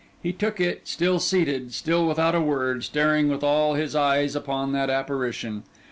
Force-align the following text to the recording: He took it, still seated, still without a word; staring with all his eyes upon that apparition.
He 0.23 0.33
took 0.33 0.59
it, 0.59 0.87
still 0.87 1.19
seated, 1.19 1.75
still 1.75 2.07
without 2.07 2.33
a 2.33 2.41
word; 2.41 2.83
staring 2.83 3.27
with 3.29 3.43
all 3.43 3.75
his 3.75 3.95
eyes 3.95 4.35
upon 4.35 4.71
that 4.71 4.89
apparition. 4.89 5.61